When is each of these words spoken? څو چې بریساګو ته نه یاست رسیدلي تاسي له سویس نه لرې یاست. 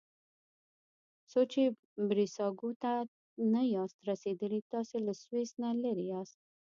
څو 1.31 1.39
چې 1.51 1.61
بریساګو 2.07 2.69
ته 2.81 2.91
نه 3.53 3.61
یاست 3.75 3.99
رسیدلي 4.09 4.61
تاسي 4.71 4.97
له 5.05 5.13
سویس 5.21 5.51
نه 5.63 5.69
لرې 5.83 6.05
یاست. 6.13 6.39